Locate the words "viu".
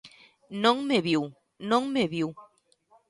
1.07-1.21, 2.13-2.27